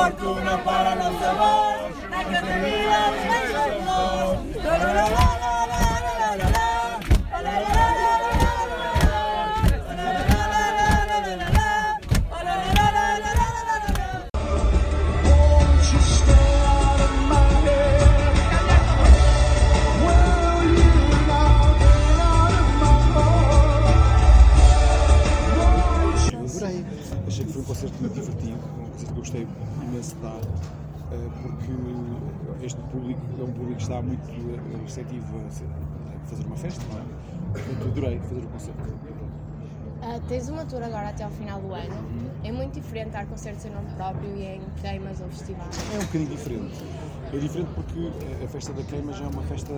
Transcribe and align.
Portugal. 0.00 0.39
Concerto 27.80 28.00
muito 28.00 28.14
divertido, 28.14 28.58
um 28.78 28.90
concerto 28.90 29.04
que 29.06 29.10
eu 29.10 29.14
gostei 29.14 29.48
imenso 29.82 30.14
de 30.16 30.20
dar, 30.20 30.40
eh, 31.12 31.30
porque 31.40 32.66
este 32.66 32.80
público 32.92 33.20
é 33.38 33.42
um 33.42 33.52
público 33.52 33.76
que 33.76 33.82
está 33.82 34.02
muito 34.02 34.28
eh, 34.28 34.82
receptivo 34.84 35.38
a 35.38 36.28
fazer 36.28 36.46
uma 36.46 36.56
festa, 36.56 36.84
não 36.92 37.00
é? 37.00 37.04
Portanto, 37.52 37.88
adorei 37.88 38.20
fazer 38.20 38.40
o 38.40 38.48
concerto. 38.48 38.80
Ah, 40.02 40.20
tens 40.28 40.48
uma 40.50 40.64
tour 40.64 40.82
agora 40.82 41.08
até 41.08 41.24
ao 41.24 41.30
final 41.30 41.60
do 41.60 41.72
ano. 41.72 42.30
É 42.44 42.52
muito 42.52 42.74
diferente 42.74 43.10
dar 43.10 43.26
concertos 43.26 43.64
em 43.64 43.70
nome 43.70 43.88
próprio 43.96 44.34
e 44.36 44.42
em 44.42 44.62
queimas 44.80 45.20
ou 45.20 45.28
festivais. 45.28 45.76
É 45.92 45.96
um 45.96 46.00
bocadinho 46.00 46.30
diferente. 46.30 46.84
É 47.32 47.38
diferente 47.38 47.70
porque 47.74 48.44
a 48.44 48.48
festa 48.48 48.72
da 48.72 48.82
queima 48.82 49.12
já 49.12 49.24
é 49.24 49.28
uma 49.28 49.42
festa 49.42 49.72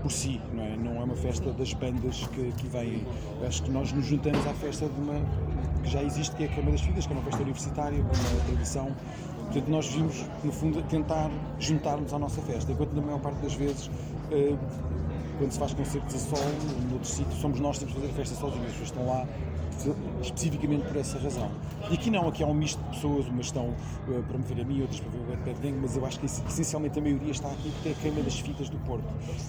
por 0.00 0.10
si, 0.10 0.40
não 0.52 0.62
é? 0.62 0.76
Não 0.76 1.00
é 1.00 1.04
uma 1.04 1.16
festa 1.16 1.52
das 1.52 1.72
bandas 1.74 2.26
que 2.28 2.48
aqui 2.48 2.68
vêm. 2.68 3.06
Acho 3.46 3.62
que 3.62 3.70
nós 3.70 3.92
nos 3.92 4.04
juntamos 4.04 4.46
à 4.46 4.54
festa 4.54 4.88
de 4.88 5.00
uma 5.00 5.14
que 5.82 5.90
já 5.90 6.02
existe, 6.02 6.34
que 6.36 6.44
é 6.44 6.46
a 6.46 6.48
Queima 6.48 6.70
das 6.70 6.80
Filhas, 6.80 7.06
que 7.06 7.12
é 7.12 7.16
uma 7.16 7.22
festa 7.24 7.42
universitária, 7.42 7.98
uma 8.00 8.44
tradição. 8.46 8.90
Portanto, 9.44 9.68
nós 9.68 9.86
vimos, 9.88 10.24
no 10.42 10.52
fundo, 10.52 10.82
tentar 10.82 11.30
juntar-nos 11.58 12.12
à 12.14 12.18
nossa 12.18 12.40
festa, 12.42 12.72
enquanto 12.72 12.92
na 12.94 13.02
maior 13.02 13.20
parte 13.20 13.42
das 13.42 13.54
vezes. 13.54 13.90
Quando 15.38 15.52
se 15.52 15.58
faz 15.58 15.74
concertos 15.74 16.14
a 16.14 16.18
solo, 16.18 16.52
noutro 16.90 17.08
sítio, 17.08 17.32
somos 17.32 17.60
nós 17.60 17.78
que 17.78 17.84
temos 17.84 17.94
que 17.94 18.00
fazer 18.00 18.12
a 18.12 18.16
festa 18.16 18.34
sozinhos, 18.36 18.66
as 18.66 18.72
pessoas 18.72 18.88
estão 18.88 19.06
lá 19.06 19.26
especificamente 20.20 20.86
por 20.86 20.96
essa 20.96 21.18
razão. 21.18 21.50
E 21.90 21.94
aqui 21.94 22.10
não, 22.10 22.28
aqui 22.28 22.42
há 22.42 22.46
um 22.46 22.54
misto 22.54 22.80
de 22.84 22.90
pessoas, 22.90 23.26
umas 23.26 23.46
estão 23.46 23.74
eh, 24.08 24.22
para 24.28 24.38
me 24.38 24.44
ver 24.44 24.62
a 24.62 24.64
mim, 24.64 24.80
outras 24.82 25.00
para 25.00 25.10
ver 25.10 25.18
o 25.18 25.24
Bad 25.24 25.42
Bad 25.42 25.60
Gang, 25.60 25.78
mas 25.80 25.96
eu 25.96 26.06
acho 26.06 26.20
que 26.20 26.26
essencialmente 26.26 26.98
a 26.98 27.02
maioria 27.02 27.30
está 27.30 27.48
aqui 27.48 27.70
porque 27.70 27.88
é 27.88 27.92
a 27.92 27.94
queima 27.96 28.22
das 28.22 28.38
fitas 28.38 28.68
do 28.68 28.78
Porto. 28.78 29.04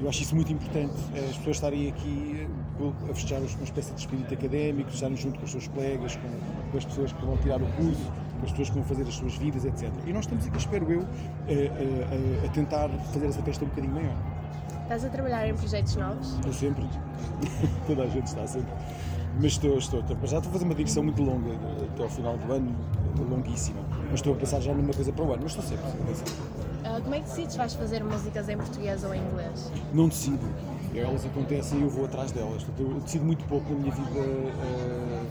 Eu 0.00 0.08
acho 0.08 0.22
isso 0.22 0.34
muito 0.34 0.52
importante, 0.52 0.94
eh, 1.14 1.26
as 1.30 1.36
pessoas 1.38 1.56
estarem 1.56 1.88
aqui 1.88 2.46
eh, 2.80 3.10
a 3.10 3.14
festejar 3.14 3.40
uma 3.40 3.64
espécie 3.64 3.92
de 3.92 4.00
espírito 4.00 4.34
académico, 4.34 4.90
estarem 4.90 5.16
junto 5.16 5.38
com 5.38 5.44
os 5.44 5.50
seus 5.50 5.68
colegas, 5.68 6.16
com, 6.16 6.70
com 6.70 6.78
as 6.78 6.84
pessoas 6.84 7.12
que 7.12 7.24
vão 7.24 7.36
tirar 7.38 7.62
o 7.62 7.66
curso, 7.72 8.12
com 8.38 8.44
as 8.44 8.50
pessoas 8.50 8.68
que 8.68 8.74
vão 8.74 8.84
fazer 8.84 9.02
as 9.02 9.14
suas 9.14 9.34
vidas, 9.36 9.64
etc. 9.64 9.90
E 10.06 10.12
nós 10.12 10.24
estamos 10.24 10.46
aqui, 10.46 10.58
espero 10.58 10.92
eu, 10.92 11.06
eh, 11.48 12.42
a, 12.42 12.46
a 12.46 12.48
tentar 12.50 12.88
fazer 13.12 13.26
essa 13.26 13.42
festa 13.42 13.64
um 13.64 13.68
bocadinho 13.68 13.94
maior. 13.94 14.37
Estás 14.88 15.04
a 15.04 15.10
trabalhar 15.10 15.46
em 15.46 15.54
projetos 15.54 15.96
novos? 15.96 16.38
Eu 16.46 16.50
sempre. 16.50 16.82
Toda 17.86 18.04
a 18.04 18.06
gente 18.06 18.26
está 18.26 18.46
sempre. 18.46 18.72
Mas 19.34 19.52
estou, 19.52 19.76
estou, 19.76 20.00
estou, 20.00 20.16
já 20.26 20.38
estou 20.38 20.48
a 20.48 20.52
fazer 20.54 20.64
uma 20.64 20.74
digressão 20.74 21.02
muito 21.02 21.22
longa 21.22 21.50
até 21.92 22.02
ao 22.02 22.08
final 22.08 22.38
do 22.38 22.50
ano, 22.50 22.74
longuíssima. 23.18 23.82
Mas 24.04 24.14
estou 24.14 24.32
a 24.32 24.36
pensar 24.36 24.60
já 24.60 24.72
numa 24.72 24.94
coisa 24.94 25.12
para 25.12 25.22
o 25.26 25.30
ano, 25.30 25.42
mas 25.42 25.52
estou 25.52 25.62
sempre. 25.62 25.84
Ah, 26.84 26.98
como 27.02 27.14
é 27.14 27.20
que 27.20 27.26
decides 27.26 27.54
vais 27.54 27.74
fazer 27.74 28.02
músicas 28.02 28.48
em 28.48 28.56
português 28.56 29.04
ou 29.04 29.14
em 29.14 29.20
inglês? 29.20 29.70
Não 29.92 30.08
decido. 30.08 30.48
Elas 30.94 31.26
acontecem 31.26 31.80
e 31.80 31.82
eu 31.82 31.90
vou 31.90 32.06
atrás 32.06 32.32
delas. 32.32 32.64
Eu 32.78 32.94
decido 32.94 33.26
muito 33.26 33.44
pouco 33.44 33.70
na 33.70 33.78
minha 33.80 33.92
vida 33.92 34.20
eh, 34.20 35.22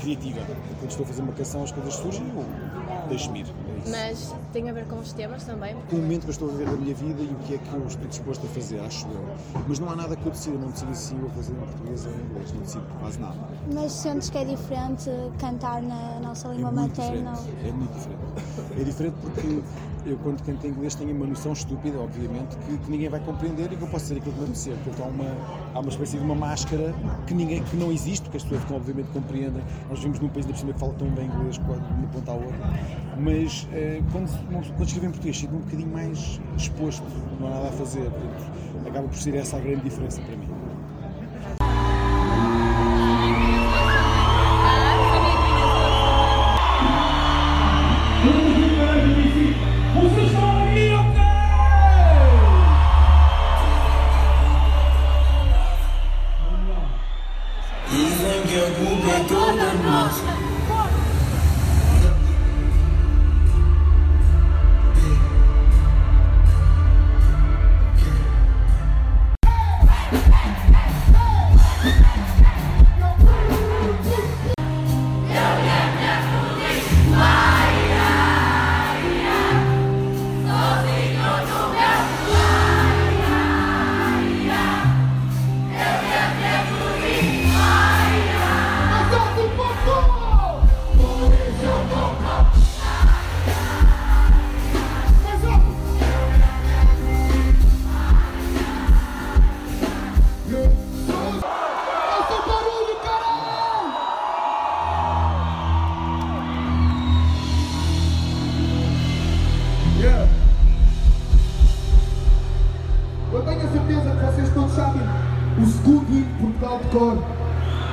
criativa. 0.00 0.40
Quando 0.78 0.90
estou 0.90 1.04
a 1.04 1.06
fazer 1.06 1.22
uma 1.22 1.32
canção, 1.32 1.62
as 1.62 1.72
coisas 1.72 1.94
surgem 1.94 2.22
e 2.24 2.28
eu 2.36 3.08
deixo-me 3.08 3.40
ir. 3.40 3.46
É. 3.86 3.90
Mas 3.90 4.34
tem 4.52 4.68
a 4.68 4.72
ver 4.72 4.86
com 4.86 4.98
os 4.98 5.12
temas 5.12 5.44
também? 5.44 5.74
com 5.88 5.96
o 5.96 5.98
momento 6.00 6.22
que 6.22 6.28
eu 6.28 6.32
estou 6.32 6.48
a 6.48 6.52
viver 6.52 6.66
da 6.66 6.76
minha 6.76 6.94
vida 6.94 7.22
e 7.22 7.26
o 7.26 7.36
que 7.46 7.54
é 7.54 7.58
que 7.58 7.72
eu 7.74 7.86
estou 7.86 8.06
disposto 8.08 8.44
a 8.46 8.48
fazer, 8.50 8.78
acho 8.80 9.06
eu. 9.08 9.62
Mas 9.66 9.78
não 9.78 9.90
há 9.90 9.96
nada 9.96 10.16
que 10.16 10.26
eu 10.26 10.30
decida, 10.30 10.58
não 10.58 10.68
decido 10.68 10.94
se 10.94 11.14
eu 11.14 11.20
vou 11.20 11.30
fazer 11.30 11.52
em 11.52 11.56
português 11.56 12.06
ou 12.06 12.12
em 12.12 12.16
inglês, 12.16 12.52
não 12.52 12.60
decido 12.60 12.84
quase 13.00 13.18
nada. 13.20 13.36
Mas 13.72 13.92
sentes 13.92 14.28
que 14.30 14.38
é 14.38 14.44
diferente 14.44 15.10
cantar 15.38 15.80
na 15.82 16.20
nossa 16.20 16.48
língua 16.48 16.68
é 16.68 16.72
muito 16.72 16.98
materna? 16.98 17.32
diferente. 17.32 17.68
É 17.68 17.72
muito 17.72 17.92
diferente. 17.94 18.20
É 18.78 18.84
diferente 18.84 19.14
porque 19.20 19.60
eu, 20.06 20.16
quando 20.18 20.42
canto 20.42 20.66
em 20.66 20.70
inglês, 20.70 20.94
tenho 20.94 21.14
uma 21.14 21.26
noção 21.26 21.52
estúpida, 21.52 21.98
obviamente, 21.98 22.56
que, 22.56 22.78
que 22.78 22.90
ninguém 22.90 23.08
vai 23.08 23.20
compreender 23.20 23.72
e 23.72 23.76
que 23.76 23.82
eu 23.82 23.88
posso 23.88 24.06
dizer 24.06 24.18
aquilo 24.18 24.32
que 24.32 24.40
me 24.40 24.46
apetecer. 24.46 24.74
Portanto, 24.84 25.02
há 25.02 25.08
uma, 25.08 25.36
há 25.74 25.80
uma 25.80 25.88
espécie 25.88 26.16
de 26.16 26.24
uma 26.24 26.34
máscara 26.34 26.94
que, 27.26 27.34
ninguém, 27.34 27.62
que 27.62 27.76
não 27.76 27.92
existe, 27.92 28.22
porque 28.22 28.38
as 28.38 28.44
pessoas 28.44 28.62
obviamente 28.70 29.08
compreendem. 29.12 29.62
Nós 29.88 29.98
vivemos 29.98 30.20
num 30.20 30.28
país 30.28 30.46
da 30.46 30.54
cima 30.54 30.72
que 30.72 30.80
fala 30.80 30.94
tão 30.94 31.08
bem 31.10 31.26
inglês 31.26 31.58
quase 31.58 31.82
de 31.82 31.92
uma 31.92 32.08
ponta 32.08 32.30
à 32.30 32.34
outra. 32.34 32.70
Mas 33.18 33.68
eh, 33.72 34.00
quando, 34.12 34.28
quando 34.48 34.86
escrevo 34.86 35.06
em 35.06 35.10
português, 35.10 35.38
sinto 35.38 35.54
um 35.54 35.58
bocadinho 35.58 35.90
mais 35.90 36.40
exposto, 36.56 37.04
não 37.38 37.48
há 37.48 37.50
nada 37.50 37.68
a 37.68 37.72
fazer. 37.72 38.10
Portanto, 38.10 38.88
acaba 38.88 39.08
por 39.08 39.16
ser 39.16 39.34
essa 39.34 39.56
a 39.56 39.60
grande 39.60 39.82
diferença 39.82 40.22
para 40.22 40.36
mim. 40.36 40.48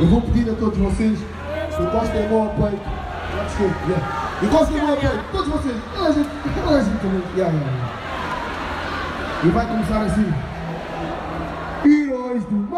Eu 0.00 0.06
vou 0.06 0.20
pedir 0.20 0.48
a 0.48 0.54
todos 0.54 0.78
vocês, 0.78 1.18
encostem 1.80 2.24
a 2.24 2.28
mão 2.28 2.42
ao 2.42 2.50
peito. 2.50 2.80
Yeah. 3.88 4.06
Encostem 4.42 4.78
a 4.78 4.82
mão 4.82 4.90
ao 4.90 4.96
peito, 4.96 5.24
todos 5.32 5.48
vocês. 5.48 5.76
Toda 5.92 6.08
a 6.08 6.12
gente, 6.12 6.28
toda 6.64 6.76
a 6.76 6.82
gente 6.82 6.98
também. 7.00 7.22
E 9.44 9.48
vai 9.48 9.66
começar 9.66 10.02
assim. 10.02 10.32
Heróis 11.84 12.44
do 12.44 12.56
mar! 12.70 12.77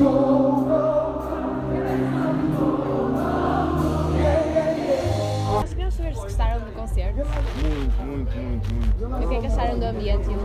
Nós 0.00 0.15
do 9.86 9.96
ambiente 9.96 10.26
e. 10.30 10.36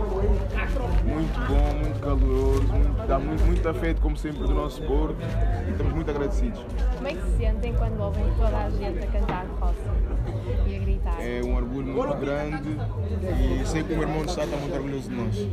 Muito 1.04 1.40
bom, 1.48 1.74
muito 1.74 2.00
caloroso, 2.00 2.62
muito, 2.62 3.06
dá 3.06 3.18
muito, 3.18 3.44
muito 3.44 3.68
afeto, 3.68 4.00
como 4.00 4.16
sempre, 4.16 4.46
do 4.46 4.54
nosso 4.54 4.80
Porto 4.82 5.16
e 5.66 5.70
estamos 5.70 5.92
muito 5.92 6.10
agradecidos. 6.10 6.60
Como 6.94 7.08
é 7.08 7.14
que 7.14 7.22
se 7.22 7.36
sentem 7.38 7.74
quando 7.74 8.00
ouvem 8.00 8.24
toda 8.36 8.56
a 8.56 8.70
gente 8.70 8.98
a 9.04 9.06
cantar 9.08 9.46
roça 9.60 9.76
e 10.66 10.76
a 10.76 10.78
gritar? 10.78 11.16
É 11.20 11.42
um 11.44 11.56
orgulho 11.56 11.86
muito 11.86 12.16
grande 12.18 12.78
e 13.60 13.66
sei 13.66 13.82
que 13.82 13.92
o 13.92 13.96
meu 13.96 14.08
irmão 14.08 14.24
está 14.24 14.46
muito 14.46 14.74
orgulhoso 14.74 15.10
de 15.10 15.16
nós. 15.16 15.48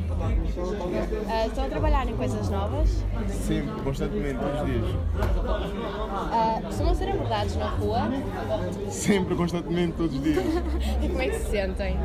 Ah, 1.27 1.47
estão 1.47 1.65
a 1.65 1.67
trabalhar 1.69 2.07
em 2.07 2.15
coisas 2.15 2.49
novas? 2.49 3.03
Sempre, 3.27 3.81
constantemente, 3.81 4.39
todos 4.39 4.61
os 4.61 4.67
dias. 4.67 4.85
Ah, 6.31 6.61
costumam 6.63 6.95
ser 6.95 7.09
abordados 7.09 7.55
na 7.55 7.69
rua? 7.69 8.01
Sempre, 8.89 9.35
constantemente, 9.35 9.93
todos 9.93 10.15
os 10.15 10.21
dias. 10.21 10.39
E 11.01 11.07
como 11.07 11.21
é 11.21 11.29
que 11.29 11.39
se 11.39 11.51
sentem? 11.51 11.97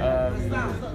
Ah, 0.00 0.30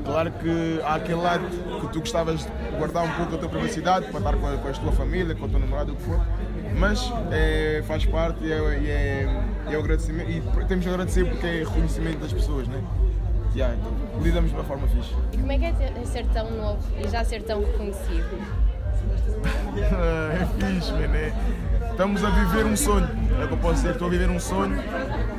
claro 0.03 0.32
que 0.41 0.81
há 0.83 0.95
aquele 0.95 1.21
lado 1.21 1.45
que 1.81 1.87
tu 1.93 1.99
gostavas 1.99 2.39
de 2.41 2.77
guardar 2.77 3.03
um 3.03 3.11
pouco 3.11 3.35
a 3.35 3.37
tua 3.37 3.49
privacidade 3.49 4.07
para 4.07 4.17
estar 4.19 4.35
com 4.35 4.47
a, 4.47 4.57
com 4.57 4.67
a 4.67 4.71
tua 4.71 4.91
família, 4.91 5.35
com 5.35 5.45
a 5.45 5.47
tua 5.47 5.59
namorada, 5.59 5.91
o 5.91 5.95
que 5.95 6.03
for, 6.03 6.19
mas 6.77 7.11
é, 7.31 7.83
faz 7.87 8.05
parte 8.05 8.43
e 8.43 8.51
é, 8.51 8.55
é, 8.55 9.73
é 9.73 9.77
o 9.77 9.79
agradecimento. 9.79 10.29
E 10.29 10.41
temos 10.65 10.83
de 10.83 10.89
agradecer 10.89 11.25
porque 11.29 11.45
é 11.47 11.59
reconhecimento 11.59 12.19
das 12.19 12.33
pessoas, 12.33 12.67
né? 12.67 12.81
Yeah, 13.55 13.75
então, 13.75 13.91
lidamos 14.23 14.49
de 14.49 14.55
uma 14.55 14.63
forma 14.65 14.87
fixe. 14.87 15.13
E 15.31 15.37
como 15.37 15.51
é 15.51 15.59
que 15.59 15.65
é 15.65 15.71
ter- 15.73 15.93
é 16.01 16.05
ser 16.05 16.25
tão 16.27 16.49
novo 16.51 16.79
e 16.99 17.07
já 17.07 17.23
ser 17.23 17.43
tão 17.43 17.59
reconhecido? 17.63 18.25
é 19.77 20.45
fixe, 20.57 20.91
man, 20.91 21.15
é. 21.15 21.33
Estamos 21.93 22.23
a 22.23 22.29
viver 22.31 22.65
um 22.65 22.75
sonho, 22.75 23.07
é 23.39 23.45
o 23.45 23.47
que 23.47 23.53
eu 23.53 23.57
posso 23.59 23.75
dizer. 23.75 23.91
Estou 23.91 24.07
a 24.07 24.09
viver 24.09 24.27
um 24.27 24.39
sonho 24.39 24.83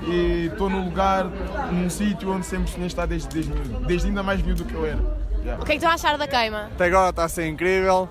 e 0.07 0.47
estou 0.53 0.71
num 0.71 0.85
lugar, 0.85 1.25
num 1.73 1.91
sítio 1.91 2.31
onde 2.33 2.47
sempre 2.47 2.71
sonhei 2.71 2.87
estar 2.87 3.07
desde, 3.07 3.29
desde 3.29 3.53
desde 3.85 4.07
ainda 4.07 4.23
mais 4.23 4.41
miúdo 4.41 4.63
do 4.63 4.69
que 4.69 4.75
eu 4.75 4.87
era. 4.87 5.01
Yeah. 5.43 5.61
O 5.61 5.67
que 5.67 5.73
é 5.73 5.75
que 5.75 5.79
estão 5.79 5.91
a 5.91 5.95
achar 5.95 6.17
da 6.17 6.29
queima? 6.29 6.67
Até 6.73 6.85
agora 6.85 7.11
está 7.11 7.25
a 7.25 7.29
ser 7.29 7.49
incrível. 7.49 8.09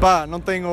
Pá, 0.00 0.26
não 0.26 0.40
tenho 0.40 0.68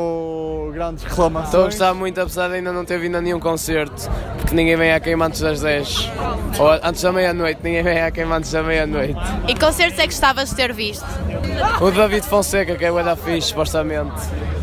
grandes 0.75 1.03
reclamações. 1.03 1.47
Estou 1.47 1.61
a 1.61 1.65
gostar 1.65 1.93
muito, 1.93 2.19
apesar 2.19 2.49
de 2.49 2.55
ainda 2.55 2.71
não 2.71 2.83
ter 2.83 2.99
vindo 2.99 3.15
a 3.15 3.21
nenhum 3.21 3.39
concerto, 3.39 4.09
porque 4.37 4.53
ninguém 4.53 4.75
vem 4.75 4.93
à 4.93 4.99
queima 4.99 5.25
antes 5.25 5.39
das 5.39 5.61
10. 5.61 6.11
Ou 6.59 6.69
antes 6.83 7.01
da 7.01 7.11
meia-noite, 7.11 7.61
ninguém 7.63 7.81
vem 7.81 8.01
à 8.01 8.11
queima 8.11 8.35
antes 8.35 8.51
da 8.51 8.61
meia-noite. 8.61 9.15
E 9.47 9.53
que 9.53 9.59
concertos 9.59 9.97
é 9.97 10.03
que 10.03 10.09
gostavas 10.09 10.49
de 10.49 10.55
ter 10.55 10.73
visto? 10.73 11.05
O 11.81 11.89
David 11.89 12.27
Fonseca, 12.27 12.75
que 12.75 12.85
é 12.85 12.91
o 12.91 13.01
da 13.01 13.15
fixe, 13.15 13.47
supostamente. 13.47 14.11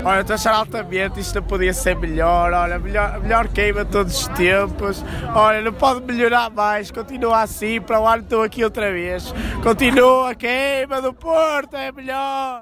Olha, 0.05 0.21
estou 0.21 0.35
a 0.35 0.37
achar 0.37 0.55
altamente, 0.55 1.21
isto 1.21 1.37
não 1.37 1.43
podia 1.45 1.73
ser 1.73 1.97
melhor. 1.97 2.53
Olha, 2.53 2.79
melhor, 2.79 3.21
melhor 3.21 3.49
queima 3.49 3.85
de 3.85 3.91
todos 3.91 4.21
os 4.21 4.29
tempos. 4.29 5.03
Olha, 5.35 5.63
não 5.63 5.73
pode 5.73 6.03
melhorar 6.03 6.51
mais. 6.51 6.91
Continua 6.91 7.43
assim, 7.43 7.81
para 7.81 8.01
o 8.01 8.07
ano 8.07 8.23
estou 8.23 8.43
aqui 8.43 8.63
outra 8.63 8.93
vez. 8.93 9.33
Continua 9.63 10.31
a 10.31 10.35
queima 10.35 11.01
do 11.01 11.15
Porto, 11.15 11.75
é 11.75 11.91
melhor. 11.91 12.61